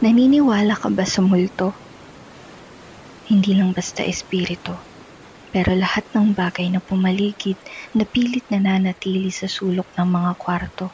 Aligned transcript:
Naniniwala 0.00 0.80
ka 0.80 0.88
ba 0.88 1.04
sa 1.04 1.20
multo? 1.20 1.76
Hindi 3.28 3.52
lang 3.52 3.76
basta 3.76 4.00
espiritu, 4.00 4.72
pero 5.52 5.76
lahat 5.76 6.08
ng 6.16 6.32
bagay 6.32 6.72
na 6.72 6.80
pumaligid 6.80 7.60
na 7.92 8.08
pilit 8.08 8.48
nananatili 8.48 9.28
sa 9.28 9.44
sulok 9.44 9.92
ng 10.00 10.08
mga 10.08 10.32
kwarto. 10.40 10.88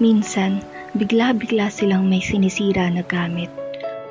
Minsan, 0.00 0.71
bigla-bigla 0.92 1.72
silang 1.72 2.04
may 2.04 2.20
sinisira 2.20 2.92
na 2.92 3.00
gamit 3.00 3.48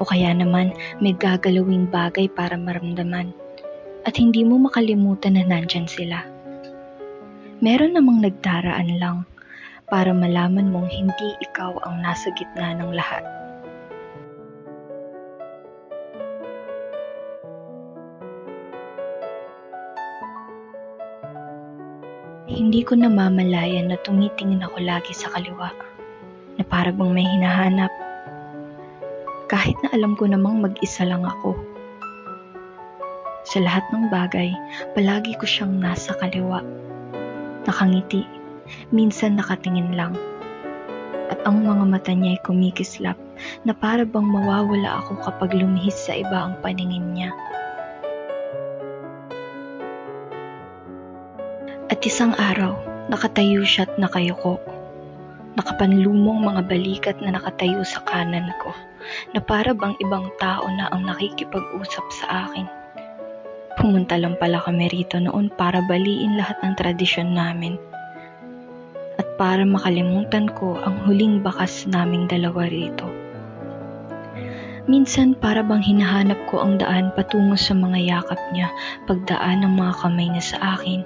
o 0.01 0.05
kaya 0.05 0.33
naman 0.33 0.73
may 0.97 1.13
gagalawing 1.13 1.85
bagay 1.85 2.25
para 2.25 2.57
maramdaman 2.57 3.29
at 4.01 4.17
hindi 4.17 4.41
mo 4.41 4.57
makalimutan 4.57 5.37
na 5.37 5.45
nandyan 5.45 5.85
sila. 5.85 6.25
Meron 7.61 7.93
namang 7.93 8.25
nagdaraan 8.25 8.97
lang 8.97 9.29
para 9.93 10.09
malaman 10.09 10.73
mong 10.73 10.89
hindi 10.89 11.37
ikaw 11.45 11.77
ang 11.85 12.01
nasa 12.01 12.33
gitna 12.33 12.73
ng 12.73 12.89
lahat. 12.97 13.21
Hindi 22.49 22.81
ko 22.81 22.97
namamalayan 22.97 23.93
na 23.93 24.01
tumitingin 24.01 24.65
ako 24.65 24.81
lagi 24.81 25.13
sa 25.13 25.29
kaliwa, 25.29 25.69
na 26.61 26.63
para 26.69 26.93
bang 26.93 27.09
may 27.09 27.25
hinahanap. 27.25 27.89
Kahit 29.49 29.73
na 29.81 29.89
alam 29.97 30.13
ko 30.13 30.29
namang 30.29 30.61
mag-isa 30.61 31.09
lang 31.09 31.25
ako. 31.25 31.57
Sa 33.49 33.57
lahat 33.57 33.81
ng 33.89 34.13
bagay, 34.13 34.53
palagi 34.93 35.33
ko 35.41 35.49
siyang 35.49 35.81
nasa 35.81 36.13
kaliwa. 36.21 36.61
Nakangiti, 37.65 38.29
minsan 38.93 39.41
nakatingin 39.41 39.97
lang. 39.97 40.13
At 41.33 41.41
ang 41.49 41.65
mga 41.65 41.83
mata 41.89 42.13
niya 42.13 42.37
ay 42.37 42.45
kumikislap 42.45 43.17
na 43.65 43.73
para 43.73 44.05
bang 44.05 44.29
mawawala 44.29 45.01
ako 45.01 45.17
kapag 45.25 45.57
lumihis 45.57 45.97
sa 45.97 46.13
iba 46.13 46.45
ang 46.45 46.61
paningin 46.61 47.17
niya. 47.17 47.33
At 51.89 52.05
isang 52.05 52.37
araw, 52.37 52.77
nakatayo 53.09 53.65
siya 53.65 53.89
at 53.89 53.97
nakayuko. 53.97 54.61
Nakapanlumong 55.51 56.47
mga 56.47 56.61
balikat 56.63 57.15
na 57.19 57.35
nakatayo 57.35 57.83
sa 57.83 57.99
kanan 58.07 58.47
ko, 58.63 58.71
na 59.35 59.43
para 59.43 59.75
bang 59.75 59.99
ibang 59.99 60.31
tao 60.39 60.63
na 60.71 60.87
ang 60.95 61.03
nakikipag-usap 61.03 62.05
sa 62.23 62.47
akin. 62.47 62.67
Pumunta 63.75 64.15
lang 64.15 64.39
pala 64.39 64.63
kami 64.63 64.87
rito 64.87 65.19
noon 65.19 65.51
para 65.51 65.83
baliin 65.83 66.39
lahat 66.39 66.55
ng 66.63 66.73
tradisyon 66.79 67.35
namin. 67.35 67.75
At 69.19 69.27
para 69.35 69.67
makalimutan 69.67 70.47
ko 70.55 70.79
ang 70.79 71.03
huling 71.03 71.43
bakas 71.43 71.83
naming 71.83 72.31
dalawa 72.31 72.71
rito. 72.71 73.11
Minsan 74.87 75.35
para 75.35 75.61
bang 75.67 75.83
hinahanap 75.83 76.39
ko 76.47 76.63
ang 76.63 76.79
daan 76.79 77.11
patungo 77.13 77.59
sa 77.59 77.75
mga 77.75 77.99
yakap 78.01 78.41
niya 78.55 78.71
pagdaan 79.05 79.67
ng 79.67 79.73
mga 79.77 79.93
kamay 79.99 80.27
niya 80.31 80.45
sa 80.55 80.57
akin 80.79 81.05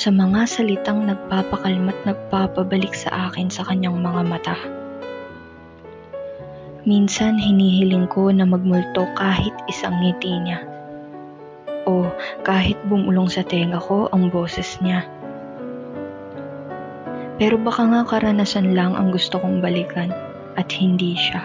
sa 0.00 0.08
mga 0.08 0.48
salitang 0.48 1.04
nagpapakalma't 1.04 2.08
nagpapabalik 2.08 2.96
sa 2.96 3.28
akin 3.28 3.52
sa 3.52 3.68
kanyang 3.68 4.00
mga 4.00 4.22
mata. 4.24 4.56
Minsan 6.88 7.36
hinihiling 7.36 8.08
ko 8.08 8.32
na 8.32 8.48
magmulto 8.48 9.04
kahit 9.12 9.52
isang 9.68 10.00
ngiti 10.00 10.32
niya. 10.40 10.64
O 11.84 12.08
kahit 12.40 12.80
bumulong 12.88 13.28
sa 13.28 13.44
tenga 13.44 13.76
ko 13.76 14.08
ang 14.08 14.32
boses 14.32 14.80
niya. 14.80 15.04
Pero 17.36 17.60
baka 17.60 17.84
nga 17.84 18.00
karanasan 18.08 18.72
lang 18.72 18.96
ang 18.96 19.12
gusto 19.12 19.36
kong 19.36 19.60
balikan 19.60 20.16
at 20.56 20.72
hindi 20.72 21.12
siya. 21.12 21.44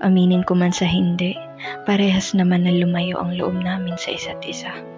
Aminin 0.00 0.48
ko 0.48 0.56
man 0.56 0.72
sa 0.72 0.88
hindi, 0.88 1.36
parehas 1.84 2.32
naman 2.32 2.64
na 2.64 2.72
lumayo 2.72 3.20
ang 3.20 3.36
loob 3.36 3.60
namin 3.60 4.00
sa 4.00 4.16
isa't 4.16 4.40
isa. 4.48 4.95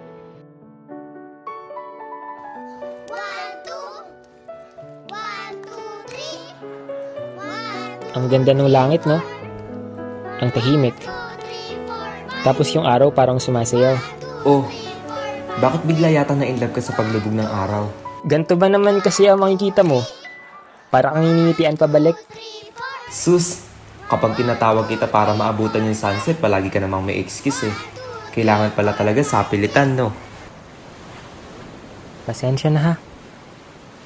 Ang 8.19 8.27
ganda 8.27 8.51
ng 8.51 8.67
langit, 8.67 9.07
no? 9.07 9.23
Ang 10.43 10.51
tahimik. 10.51 10.99
Tapos 12.43 12.67
yung 12.75 12.83
araw 12.83 13.15
parang 13.15 13.39
sumasayaw. 13.39 13.95
Oh, 14.43 14.67
bakit 15.63 15.87
bigla 15.87 16.11
yata 16.11 16.35
na 16.35 16.43
in 16.43 16.59
love 16.59 16.75
ka 16.75 16.83
sa 16.83 16.95
paglubog 16.95 17.31
ng 17.31 17.47
araw? 17.47 17.87
Ganto 18.27 18.59
ba 18.59 18.67
naman 18.67 18.99
kasi 18.99 19.27
ang 19.27 19.39
makikita 19.39 19.87
mo? 19.87 20.03
Para 20.91 21.15
kang 21.15 21.23
iningitian 21.23 21.79
pabalik. 21.79 22.19
Sus, 23.07 23.63
kapag 24.11 24.35
tinatawag 24.35 24.87
kita 24.91 25.07
para 25.07 25.31
maabutan 25.31 25.87
yung 25.87 25.95
sunset, 25.95 26.39
palagi 26.39 26.67
ka 26.67 26.83
namang 26.83 27.07
may 27.07 27.19
excuse 27.23 27.67
eh. 27.67 27.75
Kailangan 28.35 28.75
pala 28.75 28.95
talaga 28.95 29.23
sa 29.23 29.47
pilitan, 29.47 29.95
no? 29.95 30.11
Pasensya 32.27 32.67
na 32.67 32.81
ha. 32.83 32.93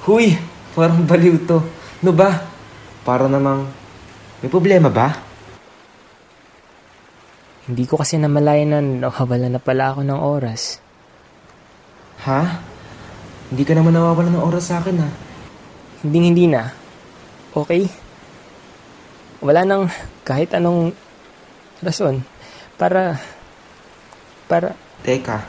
Huy, 0.06 0.38
parang 0.74 1.02
baliw 1.02 1.38
to. 1.46 1.62
No 2.02 2.10
ba? 2.10 2.42
Para 3.06 3.30
namang, 3.30 3.70
may 4.44 4.52
problema 4.52 4.92
ba? 4.92 5.08
Hindi 7.64 7.88
ko 7.88 7.96
kasi 7.96 8.20
namalayan 8.20 8.76
na 8.76 9.08
nawawala 9.08 9.48
na 9.48 9.56
pala 9.56 9.96
ako 9.96 10.04
ng 10.04 10.20
oras. 10.20 10.84
Ha? 12.28 12.60
Hindi 13.48 13.64
ka 13.64 13.72
naman 13.72 13.96
nawawala 13.96 14.28
ng 14.28 14.44
oras 14.44 14.68
sa 14.68 14.84
akin 14.84 15.00
ha? 15.00 15.08
Hindi 16.04 16.18
hindi 16.28 16.44
na. 16.44 16.68
Okay? 17.56 17.88
Wala 19.40 19.64
nang 19.64 19.88
kahit 20.28 20.52
anong 20.52 20.92
rason 21.80 22.20
para 22.76 23.16
para 24.44 24.76
Teka, 25.04 25.40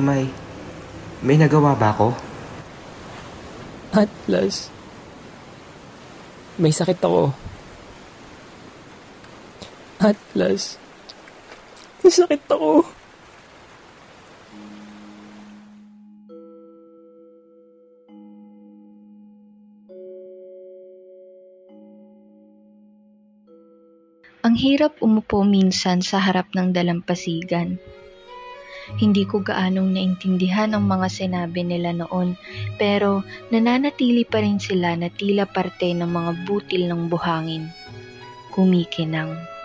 may, 0.00 0.28
may 1.20 1.36
nagawa 1.36 1.76
ba 1.76 1.92
ako? 1.92 2.16
Atlas. 3.92 4.72
May 6.56 6.72
sakit 6.72 6.96
ako. 7.00 7.45
Atlas. 9.96 10.76
May 12.04 12.12
sakit 12.12 12.44
ako. 12.52 12.84
Ang 24.44 24.54
hirap 24.60 25.00
umupo 25.00 25.42
minsan 25.42 26.04
sa 26.04 26.20
harap 26.20 26.52
ng 26.52 26.76
dalampasigan. 26.76 27.80
Hindi 29.00 29.26
ko 29.26 29.42
gaanong 29.42 29.96
naintindihan 29.96 30.76
ang 30.76 30.86
mga 30.86 31.08
sinabi 31.10 31.66
nila 31.66 31.90
noon, 31.90 32.38
pero 32.78 33.26
nananatili 33.50 34.22
pa 34.28 34.44
rin 34.44 34.62
sila 34.62 34.94
na 34.94 35.10
tila 35.10 35.48
parte 35.48 35.90
ng 35.90 36.06
mga 36.06 36.30
butil 36.46 36.86
ng 36.86 37.10
buhangin. 37.10 37.66
Kumikinang. 38.54 39.55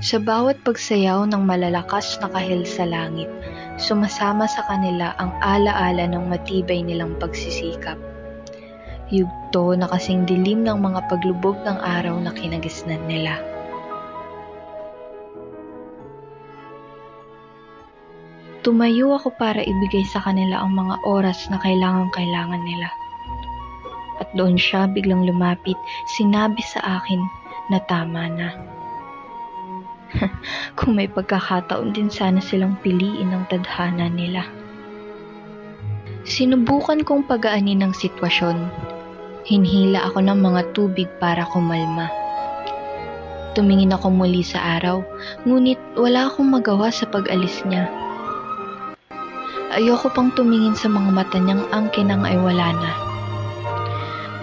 Sa 0.00 0.16
bawat 0.16 0.64
pagsayaw 0.64 1.28
ng 1.28 1.44
malalakas 1.44 2.16
na 2.24 2.32
kahil 2.32 2.64
sa 2.64 2.88
langit, 2.88 3.28
sumasama 3.76 4.48
sa 4.48 4.64
kanila 4.64 5.12
ang 5.20 5.28
alaala 5.44 6.08
ng 6.08 6.24
matibay 6.24 6.80
nilang 6.80 7.20
pagsisikap. 7.20 8.00
Yugto 9.12 9.76
na 9.76 9.84
kasing 9.92 10.24
dilim 10.24 10.64
ng 10.64 10.80
mga 10.80 11.04
paglubog 11.04 11.60
ng 11.68 11.76
araw 11.76 12.16
na 12.16 12.32
kinagisnan 12.32 13.04
nila. 13.04 13.44
Tumayo 18.64 19.20
ako 19.20 19.36
para 19.36 19.60
ibigay 19.60 20.04
sa 20.08 20.24
kanila 20.24 20.64
ang 20.64 20.80
mga 20.80 20.96
oras 21.04 21.44
na 21.52 21.60
kailangan-kailangan 21.60 22.62
nila. 22.64 22.88
At 24.16 24.32
doon 24.32 24.56
siya 24.56 24.88
biglang 24.88 25.28
lumapit, 25.28 25.76
sinabi 26.16 26.64
sa 26.64 27.04
akin 27.04 27.20
na 27.68 27.84
tama 27.84 28.24
na. 28.32 28.79
Kung 30.78 30.98
may 30.98 31.06
pagkakataon 31.06 31.94
din 31.94 32.10
sana 32.10 32.42
silang 32.42 32.78
piliin 32.82 33.30
ang 33.30 33.46
tadhana 33.46 34.10
nila. 34.10 34.46
Sinubukan 36.26 37.02
kong 37.02 37.26
pagaanin 37.26 37.82
ang 37.82 37.94
sitwasyon. 37.96 38.70
Hinhila 39.48 40.04
ako 40.06 40.20
ng 40.20 40.38
mga 40.38 40.62
tubig 40.76 41.08
para 41.18 41.48
kumalma. 41.48 42.12
Tumingin 43.56 43.90
ako 43.90 44.14
muli 44.14 44.46
sa 44.46 44.78
araw, 44.78 45.02
ngunit 45.42 45.80
wala 45.98 46.30
akong 46.30 46.46
magawa 46.46 46.92
sa 46.94 47.08
pag-alis 47.10 47.66
niya. 47.66 47.90
Ayoko 49.74 50.06
pang 50.14 50.30
tumingin 50.38 50.78
sa 50.78 50.86
mga 50.86 51.10
mata 51.10 51.38
niyang 51.38 51.66
ang 51.74 51.90
kinang 51.90 52.22
ay 52.22 52.38
wala 52.38 52.70
na. 52.78 53.09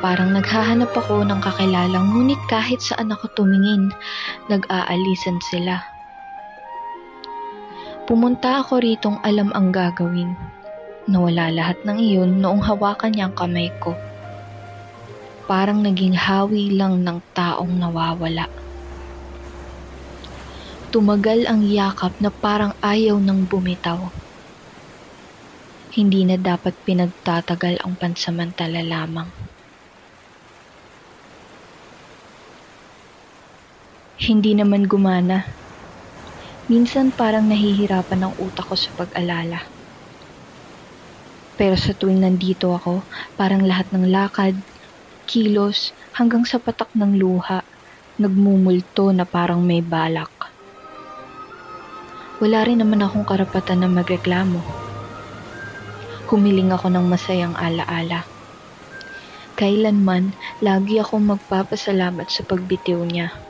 Parang 0.08 0.32
naghahanap 0.32 0.96
ako 0.96 1.28
ng 1.28 1.44
kakilalang 1.44 2.16
ngunit 2.16 2.40
kahit 2.48 2.80
saan 2.80 3.12
ako 3.12 3.28
tumingin, 3.36 3.92
nag-aalisan 4.48 5.36
sila. 5.52 5.84
Pumunta 8.08 8.64
ako 8.64 8.80
ritong 8.80 9.20
alam 9.28 9.52
ang 9.52 9.76
gagawin. 9.76 10.32
Nawala 11.12 11.52
lahat 11.52 11.84
ng 11.84 12.00
iyon 12.00 12.40
noong 12.40 12.64
hawakan 12.64 13.12
niya 13.12 13.28
ang 13.28 13.36
kamay 13.36 13.68
ko. 13.84 14.00
Parang 15.44 15.84
naging 15.84 16.16
hawi 16.16 16.72
lang 16.72 17.04
ng 17.04 17.20
taong 17.36 17.76
nawawala. 17.76 18.48
Tumagal 20.88 21.52
ang 21.52 21.68
yakap 21.68 22.16
na 22.24 22.32
parang 22.32 22.72
ayaw 22.80 23.20
ng 23.20 23.44
bumitaw. 23.44 24.08
Hindi 25.92 26.24
na 26.24 26.40
dapat 26.40 26.80
pinagtatagal 26.88 27.84
ang 27.84 28.00
pansamantala 28.00 28.88
lamang. 28.88 29.57
Hindi 34.28 34.60
naman 34.60 34.92
gumana. 34.92 35.56
Minsan 36.68 37.16
parang 37.16 37.48
nahihirapan 37.48 38.28
ang 38.28 38.34
utak 38.36 38.68
ko 38.68 38.76
sa 38.76 38.92
pag-alala. 38.92 39.72
Pero 41.56 41.80
sa 41.80 41.96
tuwing 41.96 42.20
nandito 42.20 42.76
ako, 42.76 43.08
parang 43.40 43.64
lahat 43.64 43.88
ng 43.96 44.04
lakad, 44.04 44.60
kilos, 45.24 45.96
hanggang 46.12 46.44
sa 46.44 46.60
patak 46.60 46.92
ng 46.92 47.16
luha, 47.16 47.64
nagmumulto 48.20 49.16
na 49.16 49.24
parang 49.24 49.64
may 49.64 49.80
balak. 49.80 50.36
Wala 52.44 52.68
rin 52.68 52.84
naman 52.84 53.00
akong 53.00 53.24
karapatan 53.24 53.80
na 53.80 53.88
magreklamo. 53.88 54.60
Humiling 56.28 56.76
ako 56.76 56.92
ng 56.92 57.06
masayang 57.08 57.56
alaala. 57.56 58.28
Kailanman, 59.56 60.36
lagi 60.60 61.00
akong 61.00 61.24
magpapasalamat 61.24 62.28
sa 62.28 62.44
pagbitiw 62.44 63.08
niya. 63.08 63.47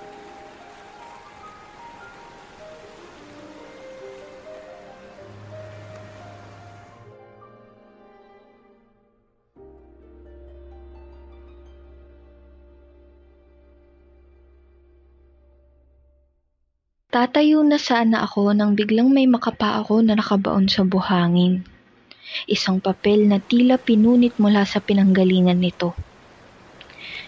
Tatayo 17.17 17.65
na 17.65 17.81
sana 17.81 18.21
ako 18.29 18.53
nang 18.53 18.77
biglang 18.77 19.09
may 19.09 19.25
makapa 19.25 19.81
ako 19.81 20.05
na 20.05 20.13
nakabaon 20.13 20.69
sa 20.69 20.85
buhangin. 20.85 21.65
Isang 22.45 22.77
papel 22.77 23.25
na 23.25 23.41
tila 23.41 23.81
pinunit 23.81 24.37
mula 24.37 24.61
sa 24.69 24.77
pinanggalingan 24.77 25.57
nito. 25.57 25.97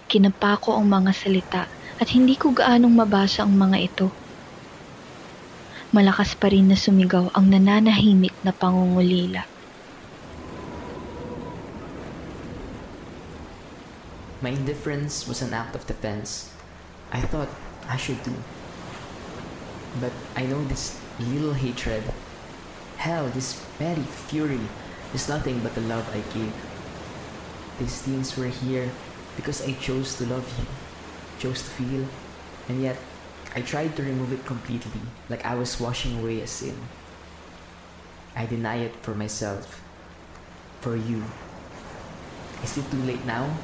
Kinapa 0.06 0.62
ko 0.62 0.78
ang 0.78 0.86
mga 0.86 1.10
salita 1.10 1.66
at 1.98 2.06
hindi 2.14 2.38
ko 2.38 2.54
gaanong 2.54 2.94
mabasa 2.94 3.42
ang 3.42 3.58
mga 3.58 3.78
ito. 3.82 4.14
Malakas 5.90 6.38
pa 6.38 6.54
rin 6.54 6.70
na 6.70 6.78
sumigaw 6.78 7.34
ang 7.34 7.50
nananahimik 7.50 8.38
na 8.46 8.54
pangungulila. 8.54 9.42
My 14.46 14.54
indifference 14.54 15.26
was 15.26 15.42
an 15.42 15.58
act 15.58 15.74
of 15.74 15.90
defense. 15.90 16.54
I 17.10 17.26
thought 17.26 17.50
I 17.90 17.98
should 17.98 18.22
do. 18.22 18.38
But 19.98 20.12
I 20.36 20.46
know 20.46 20.64
this 20.66 21.00
little 21.20 21.54
hatred, 21.54 22.04
hell, 22.98 23.28
this 23.30 23.66
petty 23.78 24.04
fury, 24.04 24.62
is 25.14 25.28
nothing 25.28 25.60
but 25.60 25.74
the 25.74 25.82
love 25.82 26.06
I 26.14 26.22
gave. 26.34 26.54
These 27.80 28.02
things 28.04 28.38
were 28.38 28.54
here 28.54 28.92
because 29.36 29.66
I 29.66 29.74
chose 29.74 30.16
to 30.18 30.26
love 30.28 30.46
you, 30.60 30.66
chose 31.40 31.64
to 31.64 31.70
feel, 31.70 32.06
and 32.68 32.82
yet 32.82 32.98
I 33.56 33.62
tried 33.62 33.96
to 33.96 34.04
remove 34.04 34.32
it 34.32 34.46
completely, 34.46 35.02
like 35.28 35.46
I 35.46 35.56
was 35.56 35.80
washing 35.80 36.20
away 36.20 36.42
a 36.42 36.48
sin. 36.48 36.78
I 38.36 38.46
deny 38.46 38.78
it 38.78 38.96
for 39.02 39.16
myself, 39.16 39.82
for 40.82 40.96
you. 40.96 41.24
Is 42.64 42.78
it 42.78 42.92
too 42.92 43.02
late 43.04 43.26
now 43.26 43.58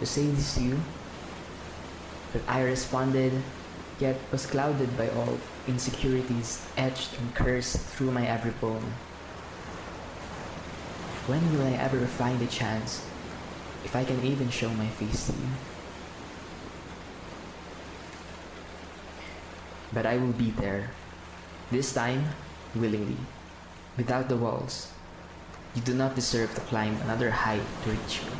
to 0.00 0.06
say 0.06 0.26
this 0.26 0.54
to 0.56 0.62
you? 0.62 0.80
But 2.32 2.42
I 2.46 2.62
responded 2.62 3.32
yet 3.98 4.16
was 4.30 4.46
clouded 4.46 4.96
by 4.96 5.08
all 5.10 5.38
insecurities 5.66 6.64
etched 6.76 7.18
and 7.18 7.34
cursed 7.34 7.78
through 7.78 8.12
my 8.12 8.26
every 8.26 8.52
bone. 8.52 8.94
When 11.26 11.52
will 11.52 11.66
I 11.66 11.76
ever 11.76 12.06
find 12.06 12.40
a 12.40 12.46
chance, 12.46 13.04
if 13.84 13.94
I 13.94 14.04
can 14.04 14.24
even 14.24 14.48
show 14.48 14.70
my 14.70 14.86
face 14.86 15.26
to 15.26 15.32
you? 15.32 15.48
But 19.92 20.06
I 20.06 20.16
will 20.16 20.32
be 20.32 20.50
there, 20.50 20.90
this 21.70 21.92
time 21.92 22.32
willingly, 22.74 23.18
without 23.96 24.28
the 24.28 24.36
walls. 24.36 24.92
You 25.74 25.82
do 25.82 25.94
not 25.94 26.14
deserve 26.14 26.54
to 26.54 26.60
climb 26.62 26.96
another 27.02 27.30
height 27.30 27.64
to 27.84 27.90
reach 27.90 28.22
me. 28.24 28.32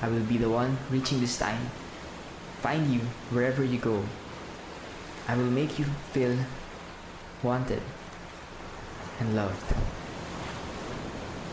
I 0.00 0.08
will 0.08 0.24
be 0.24 0.38
the 0.38 0.48
one 0.48 0.78
reaching 0.90 1.20
this 1.20 1.38
time 1.38 1.70
find 2.60 2.92
you 2.92 3.00
wherever 3.30 3.64
you 3.64 3.78
go. 3.78 4.04
I 5.28 5.36
will 5.36 5.50
make 5.50 5.78
you 5.78 5.86
feel 6.12 6.36
wanted 7.42 7.82
and 9.18 9.34
loved 9.34 9.74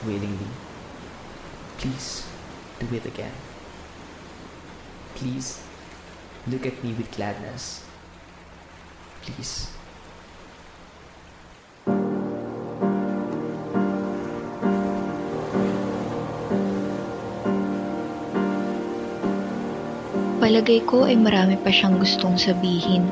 willingly. 0.06 0.52
Please 1.78 2.28
do 2.80 2.88
it 2.96 3.06
again. 3.06 3.32
Please 5.16 5.64
look 6.48 6.66
at 6.66 6.84
me 6.84 6.94
with 6.94 7.12
gladness. 7.16 7.86
Please. 9.22 9.77
Palagay 20.58 20.90
ko 20.90 21.06
ay 21.06 21.14
marami 21.14 21.54
pa 21.62 21.70
siyang 21.70 22.02
gustong 22.02 22.34
sabihin 22.34 23.06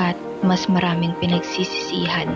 at 0.00 0.16
mas 0.40 0.64
maraming 0.72 1.12
pinagsisisihan. 1.20 2.32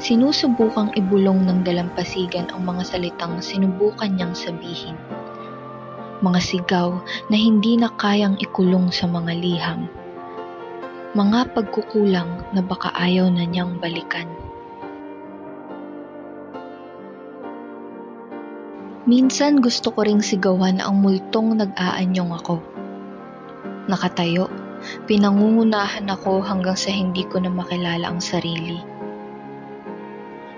Sinusubukang 0.00 0.96
ibulong 0.96 1.44
ng 1.44 1.60
dalampasigan 1.60 2.48
ang 2.56 2.64
mga 2.64 2.88
salitang 2.88 3.44
sinubukan 3.44 4.16
niyang 4.16 4.32
sabihin. 4.32 4.96
Mga 6.24 6.40
sigaw 6.40 7.04
na 7.28 7.36
hindi 7.36 7.76
na 7.76 7.92
kayang 8.00 8.40
ikulong 8.40 8.88
sa 8.88 9.04
mga 9.04 9.36
liham. 9.36 9.84
Mga 11.12 11.52
pagkukulang 11.52 12.48
na 12.56 12.64
baka 12.64 12.96
ayaw 12.96 13.28
na 13.28 13.44
niyang 13.44 13.76
balikan. 13.76 14.24
Minsan 19.10 19.58
gusto 19.58 19.90
ko 19.90 20.06
ring 20.06 20.22
sigawan 20.22 20.78
ang 20.78 21.02
multong 21.02 21.58
nag-aanyong 21.58 22.30
ako. 22.30 22.62
Nakatayo, 23.90 24.46
pinangungunahan 25.10 26.06
ako 26.06 26.46
hanggang 26.46 26.78
sa 26.78 26.94
hindi 26.94 27.26
ko 27.26 27.42
na 27.42 27.50
makilala 27.50 28.06
ang 28.06 28.22
sarili. 28.22 28.78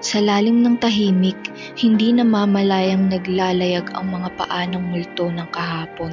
Sa 0.04 0.20
lalim 0.20 0.60
ng 0.60 0.76
tahimik, 0.76 1.40
hindi 1.80 2.12
na 2.12 2.28
mamalayang 2.28 3.08
naglalayag 3.08 3.88
ang 3.96 4.12
mga 4.20 4.28
paa 4.36 4.68
ng 4.68 4.84
multo 4.84 5.32
ng 5.32 5.48
kahapon. 5.48 6.12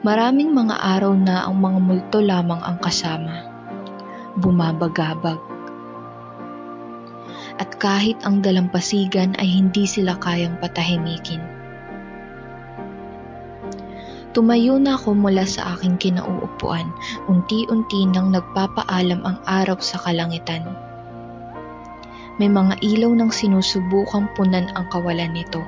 Maraming 0.00 0.56
mga 0.56 0.80
araw 0.80 1.20
na 1.20 1.44
ang 1.44 1.60
mga 1.60 1.78
multo 1.84 2.24
lamang 2.24 2.64
ang 2.64 2.80
kasama. 2.80 3.44
Bumabagabag 4.40 5.59
at 7.60 7.76
kahit 7.76 8.16
ang 8.24 8.40
dalampasigan 8.40 9.36
ay 9.36 9.44
hindi 9.44 9.84
sila 9.84 10.16
kayang 10.16 10.56
patahimikin. 10.58 11.44
Tumayo 14.30 14.78
na 14.78 14.94
ako 14.94 15.18
mula 15.18 15.42
sa 15.44 15.74
aking 15.74 15.98
kinauupuan, 15.98 16.88
unti-unti 17.26 18.06
nang 18.08 18.30
nagpapaalam 18.30 19.20
ang 19.26 19.36
araw 19.44 19.76
sa 19.82 19.98
kalangitan. 20.00 20.64
May 22.38 22.48
mga 22.48 22.78
ilaw 22.80 23.10
ng 23.10 23.28
sinusubukang 23.28 24.30
punan 24.38 24.70
ang 24.78 24.86
kawalan 24.88 25.34
nito, 25.34 25.60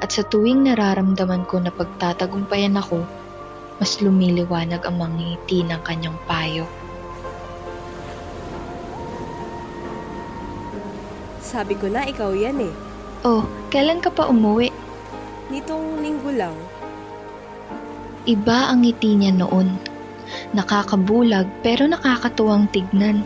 at 0.00 0.08
sa 0.08 0.24
tuwing 0.26 0.66
nararamdaman 0.66 1.44
ko 1.46 1.60
na 1.60 1.68
pagtatagumpayan 1.68 2.80
ako, 2.80 3.04
mas 3.76 4.00
lumiliwanag 4.02 4.82
ang 4.82 4.98
mga 4.98 5.12
ngiti 5.14 5.58
ng 5.68 5.80
kanyang 5.84 6.18
payo. 6.26 6.64
Sabi 11.48 11.80
ko 11.80 11.88
na 11.88 12.04
ikaw 12.04 12.36
yan 12.36 12.60
eh. 12.60 12.74
Oh, 13.24 13.48
kailan 13.72 14.04
ka 14.04 14.12
pa 14.12 14.28
umuwi? 14.28 14.68
Nitong 15.48 16.04
linggo 16.04 16.28
lang. 16.28 16.52
Iba 18.28 18.68
ang 18.68 18.84
ngiti 18.84 19.16
niya 19.16 19.32
noon. 19.32 19.80
Nakakabulag 20.52 21.48
pero 21.64 21.88
nakakatuwang 21.88 22.68
tignan. 22.68 23.24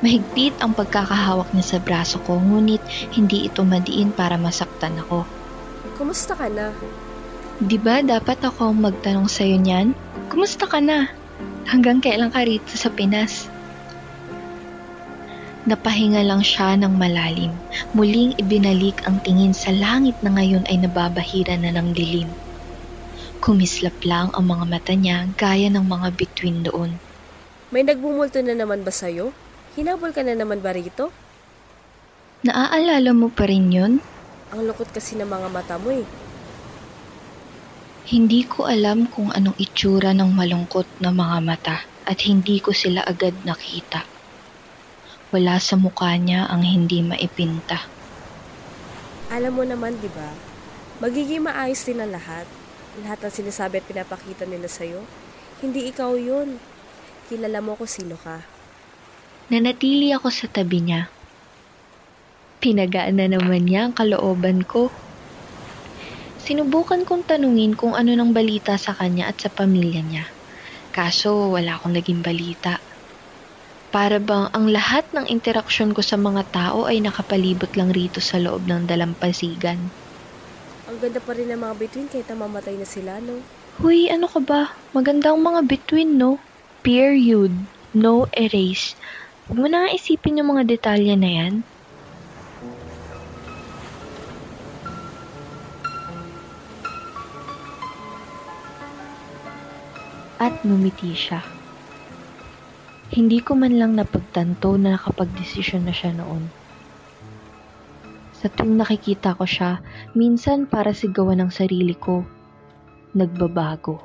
Mahigpit 0.00 0.56
ang 0.64 0.72
pagkakahawak 0.72 1.52
niya 1.52 1.76
sa 1.76 1.78
braso 1.84 2.16
ko 2.24 2.40
ngunit 2.40 2.80
hindi 3.12 3.44
ito 3.44 3.60
madiin 3.60 4.08
para 4.16 4.40
masaktan 4.40 4.96
ako. 4.96 5.28
Kumusta 6.00 6.32
ka 6.32 6.48
na? 6.48 6.72
Di 7.60 7.76
ba 7.76 8.00
dapat 8.00 8.40
ako 8.40 8.72
magtanong 8.72 9.28
sa'yo 9.28 9.60
niyan? 9.60 9.92
Kumusta 10.32 10.64
ka 10.64 10.80
na? 10.80 11.12
Hanggang 11.68 12.00
kailan 12.00 12.32
ka 12.32 12.40
rito 12.42 12.72
sa 12.72 12.88
Pinas? 12.88 13.41
Napahinga 15.62 16.26
lang 16.26 16.42
siya 16.42 16.74
ng 16.74 16.98
malalim. 16.98 17.54
Muling 17.94 18.34
ibinalik 18.34 19.06
ang 19.06 19.22
tingin 19.22 19.54
sa 19.54 19.70
langit 19.70 20.18
na 20.18 20.34
ngayon 20.34 20.66
ay 20.66 20.82
nababahira 20.82 21.54
na 21.54 21.70
ng 21.70 21.94
dilim. 21.94 22.26
Kumislap 23.38 23.94
lang 24.02 24.34
ang 24.34 24.50
mga 24.50 24.64
mata 24.66 24.94
niya 24.98 25.30
gaya 25.38 25.70
ng 25.70 25.86
mga 25.86 26.08
bituin 26.18 26.66
doon. 26.66 26.98
May 27.70 27.86
nagbumulto 27.86 28.42
na 28.42 28.58
naman 28.58 28.82
ba 28.82 28.90
sa'yo? 28.90 29.30
Hinabol 29.78 30.10
ka 30.10 30.26
na 30.26 30.34
naman 30.34 30.58
ba 30.58 30.74
rito? 30.74 31.14
Naaalala 32.42 33.14
mo 33.14 33.30
pa 33.30 33.46
rin 33.46 33.70
yun? 33.70 34.02
Ang 34.50 34.66
lukot 34.66 34.90
kasi 34.90 35.14
ng 35.14 35.30
mga 35.30 35.48
mata 35.48 35.78
mo 35.78 35.94
eh. 35.94 36.02
Hindi 38.10 38.42
ko 38.50 38.66
alam 38.66 39.06
kung 39.06 39.30
anong 39.30 39.56
itsura 39.62 40.10
ng 40.10 40.26
malungkot 40.34 40.98
na 40.98 41.14
mga 41.14 41.38
mata 41.38 41.76
at 42.02 42.18
hindi 42.26 42.58
ko 42.58 42.74
sila 42.74 43.06
agad 43.06 43.32
nakita. 43.46 44.11
Wala 45.32 45.56
sa 45.56 45.80
mukha 45.80 46.12
niya 46.20 46.44
ang 46.44 46.60
hindi 46.60 47.00
maipinta. 47.00 47.88
Alam 49.32 49.52
mo 49.56 49.64
naman, 49.64 49.96
di 49.96 50.12
ba? 50.12 50.28
Magiging 51.00 51.48
maayos 51.48 51.80
din 51.88 52.04
ang 52.04 52.12
lahat. 52.12 52.44
Lahat 53.00 53.16
ng 53.24 53.32
sinasabi 53.32 53.80
at 53.80 53.88
pinapakita 53.88 54.44
nila 54.44 54.68
sa'yo. 54.68 55.08
Hindi 55.64 55.88
ikaw 55.88 56.20
yun. 56.20 56.60
Kilala 57.32 57.64
mo 57.64 57.80
ko 57.80 57.88
sino 57.88 58.20
ka. 58.20 58.44
Nanatili 59.48 60.12
ako 60.12 60.28
sa 60.28 60.52
tabi 60.52 60.84
niya. 60.84 61.08
Pinagaan 62.60 63.16
na 63.16 63.26
naman 63.32 63.64
niya 63.64 63.88
ang 63.88 63.96
kalooban 63.96 64.68
ko. 64.68 64.92
Sinubukan 66.44 67.08
kong 67.08 67.24
tanungin 67.24 67.72
kung 67.72 67.96
ano 67.96 68.12
nang 68.12 68.36
balita 68.36 68.76
sa 68.76 68.92
kanya 68.92 69.32
at 69.32 69.40
sa 69.40 69.48
pamilya 69.48 70.04
niya. 70.04 70.24
Kaso 70.92 71.48
wala 71.56 71.80
akong 71.80 71.96
naging 71.96 72.20
balita. 72.20 72.84
Para 73.92 74.16
bang 74.16 74.48
ang 74.56 74.72
lahat 74.72 75.04
ng 75.12 75.28
interaksyon 75.28 75.92
ko 75.92 76.00
sa 76.00 76.16
mga 76.16 76.48
tao 76.48 76.88
ay 76.88 77.04
nakapalibot 77.04 77.68
lang 77.76 77.92
rito 77.92 78.24
sa 78.24 78.40
loob 78.40 78.64
ng 78.64 78.88
dalampasigan. 78.88 79.76
Ang 80.88 80.96
ganda 80.96 81.20
pa 81.20 81.36
rin 81.36 81.52
ng 81.52 81.60
mga 81.60 81.74
bituin 81.76 82.08
kahit 82.08 82.24
na 82.32 82.40
mamatay 82.40 82.80
na 82.80 82.88
sila, 82.88 83.20
no? 83.20 83.44
Huy, 83.84 84.08
ano 84.08 84.32
ka 84.32 84.40
ba? 84.40 84.72
Maganda 84.96 85.36
ang 85.36 85.44
mga 85.44 85.68
between, 85.68 86.16
no? 86.16 86.40
Period. 86.80 87.52
No 87.92 88.24
erase. 88.32 88.96
Huwag 89.52 89.60
mo 89.60 89.68
na 89.68 89.92
isipin 89.92 90.40
yung 90.40 90.56
mga 90.56 90.72
detalye 90.72 91.12
na 91.12 91.28
yan. 91.28 91.54
At 100.40 100.64
numiti 100.64 101.12
siya. 101.12 101.61
Hindi 103.12 103.44
ko 103.44 103.52
man 103.52 103.76
lang 103.76 103.92
napagtanto 103.92 104.72
na 104.80 104.96
nakapagdesisyon 104.96 105.84
na 105.84 105.92
siya 105.92 106.16
noon. 106.16 106.48
Sa 108.32 108.48
tuwing 108.48 108.80
nakikita 108.80 109.36
ko 109.36 109.44
siya, 109.44 109.84
minsan 110.16 110.64
para 110.64 110.96
sigawan 110.96 111.44
ng 111.44 111.52
sarili 111.52 111.92
ko, 111.92 112.24
nagbabago. 113.12 114.00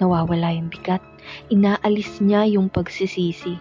Nawawala 0.00 0.56
yung 0.56 0.72
bigat, 0.72 1.04
inaalis 1.52 2.24
niya 2.24 2.48
yung 2.48 2.72
pagsisisi. 2.72 3.60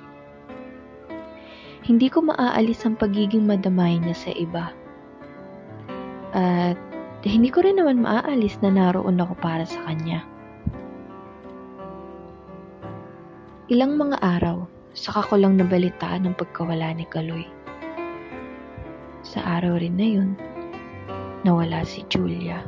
Hindi 1.84 2.08
ko 2.08 2.24
maaalis 2.24 2.88
ang 2.88 2.96
pagiging 2.96 3.44
madamay 3.44 4.00
niya 4.00 4.16
sa 4.16 4.32
iba. 4.32 4.72
At 6.32 6.80
hindi 7.28 7.52
ko 7.52 7.60
rin 7.60 7.76
naman 7.76 8.00
maaalis 8.00 8.56
na 8.64 8.72
naroon 8.72 9.20
ako 9.20 9.36
para 9.44 9.68
sa 9.68 9.84
kanya. 9.84 10.24
Ilang 13.72 13.96
mga 13.96 14.20
araw, 14.20 14.68
saka 14.92 15.24
ko 15.24 15.40
lang 15.40 15.56
nabalitaan 15.56 16.28
ang 16.28 16.36
pagkawala 16.36 16.92
ni 17.00 17.08
Kaloy. 17.08 17.48
Sa 19.24 19.40
araw 19.40 19.80
rin 19.80 19.96
na 19.96 20.04
yun, 20.04 20.36
nawala 21.48 21.88
si 21.88 22.04
Julia. 22.12 22.60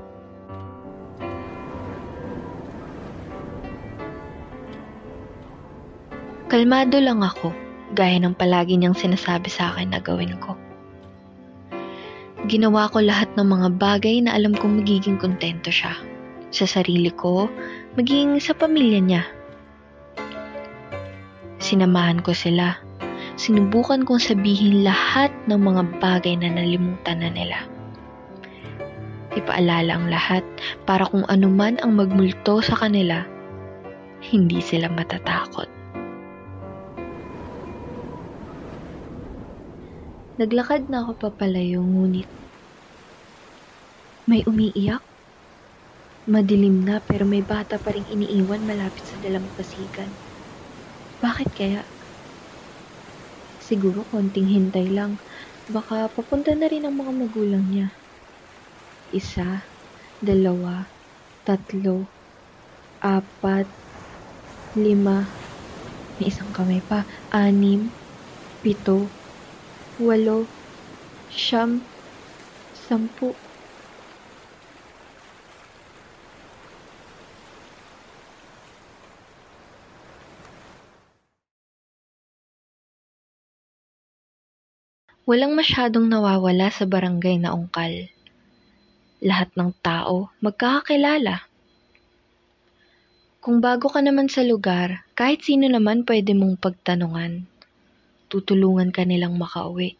Kalmado 6.48 7.04
lang 7.04 7.20
ako, 7.20 7.52
gaya 7.92 8.16
ng 8.24 8.32
palagi 8.40 8.80
niyang 8.80 8.96
sinasabi 8.96 9.52
sa 9.52 9.76
akin 9.76 9.92
na 9.92 10.00
gawin 10.00 10.40
ko. 10.40 10.56
Ginawa 12.48 12.88
ko 12.88 13.04
lahat 13.04 13.28
ng 13.36 13.44
mga 13.44 13.68
bagay 13.84 14.24
na 14.24 14.32
alam 14.32 14.56
kong 14.56 14.80
magiging 14.80 15.20
kontento 15.20 15.68
siya. 15.68 15.92
Sa 16.56 16.64
sarili 16.64 17.12
ko, 17.12 17.52
maging 18.00 18.40
sa 18.40 18.56
pamilya 18.56 19.04
niya. 19.04 19.35
Sinamahan 21.66 22.22
ko 22.22 22.30
sila. 22.30 22.78
Sinubukan 23.42 24.06
kong 24.06 24.22
sabihin 24.22 24.86
lahat 24.86 25.34
ng 25.50 25.58
mga 25.58 25.98
bagay 25.98 26.38
na 26.38 26.54
nalimutan 26.54 27.26
na 27.26 27.34
nila. 27.34 27.66
Ipaalala 29.34 29.98
ang 29.98 30.06
lahat 30.14 30.46
para 30.86 31.10
kung 31.10 31.26
ano 31.26 31.50
man 31.50 31.82
ang 31.82 31.98
magmulto 31.98 32.62
sa 32.62 32.78
kanila, 32.78 33.26
hindi 34.22 34.62
sila 34.62 34.94
matatakot. 34.94 35.66
Naglakad 40.38 40.86
na 40.86 41.02
ako 41.02 41.18
papalayo 41.18 41.82
ngunit 41.82 42.30
may 44.30 44.42
umiiyak. 44.46 45.02
Madilim 46.26 46.82
na 46.82 47.02
pero 47.02 47.26
may 47.30 47.46
bata 47.46 47.78
pa 47.78 47.94
rin 47.94 48.06
iniiwan 48.10 48.66
malapit 48.66 49.06
sa 49.06 49.22
dalampasigan. 49.22 50.25
Bakit 51.26 51.50
kaya? 51.58 51.82
Siguro 53.68 54.06
konting 54.06 54.46
hintay 54.46 54.94
lang. 54.94 55.18
Baka 55.66 56.14
papunta 56.14 56.54
na 56.54 56.70
rin 56.70 56.86
ang 56.86 56.94
mga 57.02 57.14
magulang 57.18 57.66
niya. 57.66 57.88
Isa, 59.10 59.74
dalawa, 60.22 60.94
tatlo, 61.42 62.14
apat, 63.02 63.74
lima, 64.78 65.18
may 66.22 66.30
isang 66.30 66.54
kamay 66.54 66.86
pa, 66.86 67.10
anim, 67.34 67.82
pito, 68.62 69.18
walo, 69.98 70.54
siyam, 71.26 71.90
sampu. 72.70 73.42
Walang 85.26 85.58
masyadong 85.58 86.06
nawawala 86.06 86.70
sa 86.70 86.86
barangay 86.86 87.42
na 87.42 87.58
ungkal. 87.58 88.14
Lahat 89.26 89.50
ng 89.58 89.74
tao 89.82 90.30
magkakakilala. 90.38 91.50
Kung 93.42 93.58
bago 93.58 93.90
ka 93.90 94.06
naman 94.06 94.30
sa 94.30 94.46
lugar, 94.46 95.02
kahit 95.18 95.42
sino 95.42 95.66
naman 95.66 96.06
pwede 96.06 96.38
mong 96.38 96.62
pagtanungan. 96.62 97.50
Tutulungan 98.30 98.94
ka 98.94 99.02
nilang 99.02 99.34
makauwi. 99.42 99.98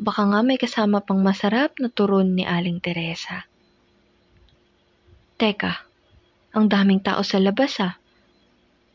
Baka 0.00 0.32
nga 0.32 0.40
may 0.40 0.56
kasama 0.56 1.04
pang 1.04 1.20
masarap 1.20 1.76
na 1.76 1.92
turon 1.92 2.32
ni 2.32 2.48
Aling 2.48 2.80
Teresa. 2.80 3.44
Teka, 5.36 5.84
ang 6.56 6.64
daming 6.72 7.04
tao 7.04 7.20
sa 7.20 7.36
labas 7.36 7.76
ah. 7.76 8.00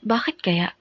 Bakit 0.01 0.41
kaya? 0.41 0.73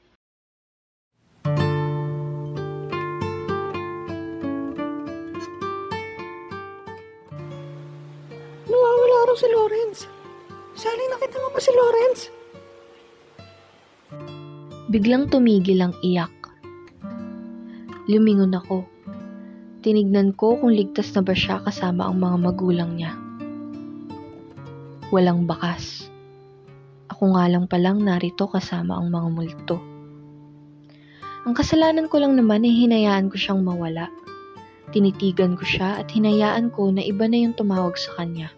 Si 9.36 9.44
Lawrence. 9.52 10.08
Sally, 10.72 11.12
nakita 11.12 11.36
mo 11.44 11.52
ba 11.52 11.60
si 11.60 11.68
Lawrence? 11.68 12.32
Biglang 14.88 15.28
tumigil 15.28 15.84
ang 15.84 15.92
iyak. 16.00 16.32
Lumingon 18.08 18.56
ako. 18.56 18.88
Tinignan 19.84 20.32
ko 20.32 20.56
kung 20.56 20.72
ligtas 20.72 21.12
na 21.12 21.20
ba 21.20 21.36
siya 21.36 21.60
kasama 21.60 22.08
ang 22.08 22.16
mga 22.16 22.36
magulang 22.48 22.96
niya. 22.96 23.12
Walang 25.12 25.44
bakas. 25.44 26.08
Ako 27.12 27.36
nga 27.36 27.44
lang 27.52 27.68
palang 27.68 28.00
narito 28.00 28.48
kasama 28.48 28.96
ang 28.96 29.12
mga 29.12 29.28
multo. 29.36 29.76
Ang 31.44 31.52
kasalanan 31.52 32.08
ko 32.08 32.24
lang 32.24 32.40
naman 32.40 32.64
ay 32.64 32.72
hinayaan 32.72 33.28
ko 33.28 33.36
siyang 33.36 33.60
mawala. 33.60 34.08
Tinitigan 34.96 35.60
ko 35.60 35.64
siya 35.68 36.00
at 36.00 36.08
hinayaan 36.08 36.72
ko 36.72 36.88
na 36.88 37.04
iba 37.04 37.28
na 37.28 37.36
yung 37.36 37.52
tumawag 37.52 38.00
sa 38.00 38.16
kanya. 38.16 38.48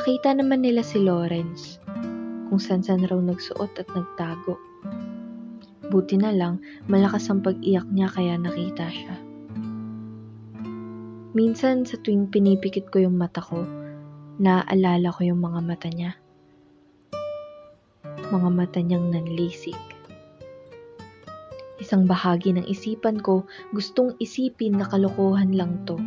Nakita 0.00 0.32
naman 0.32 0.64
nila 0.64 0.80
si 0.80 0.96
Lawrence 0.96 1.76
kung 2.48 2.56
saan-saan 2.56 3.04
raw 3.04 3.20
nagsuot 3.20 3.68
at 3.76 3.84
nagtago. 3.92 4.56
Buti 5.92 6.16
na 6.16 6.32
lang, 6.32 6.56
malakas 6.88 7.28
ang 7.28 7.44
pag-iyak 7.44 7.84
niya 7.92 8.08
kaya 8.08 8.40
nakita 8.40 8.88
siya. 8.88 9.12
Minsan 11.36 11.84
sa 11.84 12.00
tuwing 12.00 12.32
pinipikit 12.32 12.88
ko 12.88 13.04
yung 13.04 13.20
mata 13.20 13.44
ko, 13.44 13.68
naaalala 14.40 15.12
ko 15.12 15.20
yung 15.20 15.44
mga 15.44 15.60
mata 15.68 15.92
niya. 15.92 16.16
Mga 18.32 18.48
mata 18.56 18.80
niyang 18.80 19.12
nanlisik. 19.12 19.76
Isang 21.76 22.08
bahagi 22.08 22.56
ng 22.56 22.64
isipan 22.64 23.20
ko 23.20 23.44
gustong 23.76 24.16
isipin 24.16 24.80
na 24.80 24.88
kalokohan 24.88 25.52
lang 25.52 25.84
to. 25.84 26.00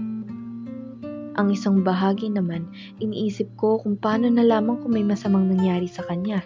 Ang 1.33 1.49
isang 1.49 1.81
bahagi 1.81 2.29
naman, 2.29 2.69
iniisip 3.01 3.49
ko 3.57 3.81
kung 3.81 3.97
paano 3.97 4.29
nalaman 4.29 4.77
kung 4.85 4.93
may 4.93 5.01
masamang 5.01 5.49
nangyari 5.49 5.89
sa 5.89 6.05
kanya. 6.05 6.45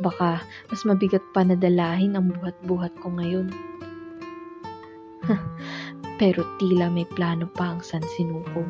Baka 0.00 0.40
mas 0.72 0.88
mabigat 0.88 1.20
pa 1.36 1.44
na 1.44 1.52
dalahin 1.52 2.16
ang 2.16 2.32
buhat-buhat 2.32 2.96
ko 3.04 3.12
ngayon. 3.20 3.52
Pero 6.20 6.40
tila 6.56 6.88
may 6.88 7.04
plano 7.04 7.44
pa 7.52 7.76
ang 7.76 7.84
San 7.84 8.00
Sinuko. 8.16 8.64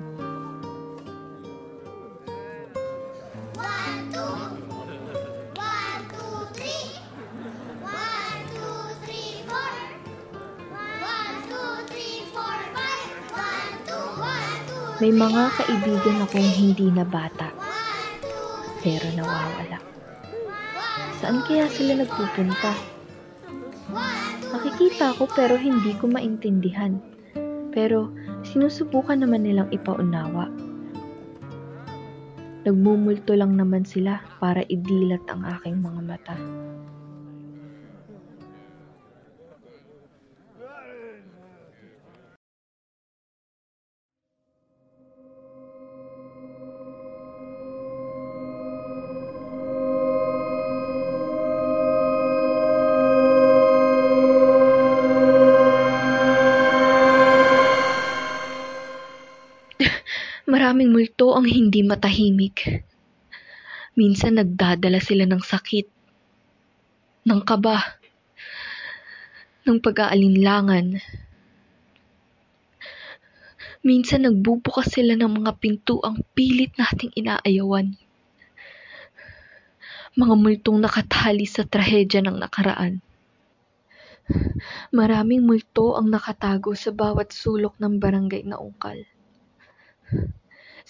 May 15.01 15.17
mga 15.17 15.57
kaibigan 15.57 16.21
akong 16.21 16.53
hindi 16.53 16.93
na 16.93 17.09
bata, 17.09 17.57
pero 18.85 19.09
nawawala. 19.17 19.81
Saan 21.17 21.41
kaya 21.41 21.73
sila 21.73 22.05
nagpupunta? 22.05 22.77
Nakikita 24.53 25.17
ko 25.17 25.25
pero 25.25 25.57
hindi 25.57 25.97
ko 25.97 26.05
maintindihan. 26.05 27.01
Pero 27.73 28.13
sinusubukan 28.45 29.25
naman 29.25 29.49
nilang 29.49 29.73
ipaunawa. 29.73 30.53
Nagmumulto 32.69 33.33
lang 33.33 33.57
naman 33.57 33.89
sila 33.89 34.21
para 34.37 34.69
idilat 34.69 35.25
ang 35.33 35.49
aking 35.49 35.81
mga 35.81 36.01
mata. 36.05 36.37
Maraming 60.51 60.91
multo 60.91 61.31
ang 61.39 61.47
hindi 61.47 61.87
matahimik. 61.87 62.83
Minsan 63.95 64.35
nagdadala 64.35 64.99
sila 64.99 65.23
ng 65.23 65.39
sakit, 65.39 65.87
ng 67.23 67.41
kaba, 67.47 67.79
ng 69.63 69.79
pag-aalinlangan. 69.79 70.99
Minsan 73.87 74.27
nagbubukas 74.27 74.91
sila 74.91 75.15
ng 75.15 75.39
mga 75.39 75.55
pintuang 75.63 76.19
pilit 76.35 76.75
nating 76.75 77.15
inaayawan. 77.15 77.95
Mga 80.19 80.35
multong 80.35 80.83
nakatali 80.83 81.47
sa 81.47 81.63
trahedya 81.63 82.27
ng 82.27 82.43
nakaraan. 82.43 82.99
Maraming 84.91 85.47
multo 85.47 85.95
ang 85.95 86.11
nakatago 86.11 86.75
sa 86.75 86.91
bawat 86.91 87.31
sulok 87.31 87.79
ng 87.79 88.03
barangay 88.03 88.43
na 88.51 88.59
ungkal 88.59 89.07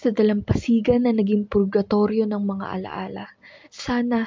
sa 0.01 0.09
dalampasigan 0.09 1.05
na 1.05 1.13
naging 1.13 1.45
purgatorio 1.45 2.25
ng 2.25 2.41
mga 2.41 2.65
alaala. 2.73 3.29
Sana, 3.69 4.25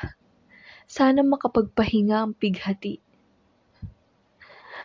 sana 0.86 1.26
makapagpahinga 1.26 2.22
ang 2.22 2.38
pighati. 2.38 3.02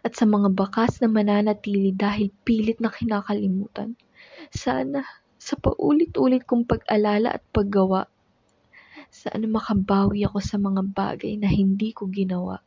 At 0.01 0.17
sa 0.17 0.25
mga 0.25 0.49
bakas 0.57 0.97
na 0.97 1.13
mananatili 1.13 1.93
dahil 1.93 2.33
pilit 2.41 2.81
na 2.81 2.89
kinakalimutan. 2.89 3.93
Sana, 4.49 5.05
sa 5.37 5.53
paulit-ulit 5.61 6.49
kong 6.49 6.65
pag-alala 6.65 7.37
at 7.37 7.45
paggawa, 7.53 8.09
sana 9.13 9.45
makabawi 9.45 10.25
ako 10.25 10.41
sa 10.41 10.57
mga 10.57 10.81
bagay 10.89 11.37
na 11.37 11.53
hindi 11.53 11.93
ko 11.93 12.09
ginawa. 12.09 12.65